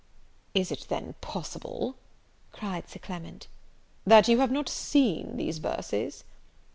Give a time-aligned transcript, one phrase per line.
[0.55, 1.95] "Is it then possible,"
[2.51, 3.47] cried Sir Clement,
[4.03, 6.23] "that you have not seen these verses?"